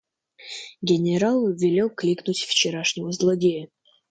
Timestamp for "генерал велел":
0.81-1.91